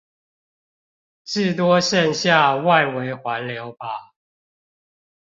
[1.25, 4.13] 至多剩下外圍環流吧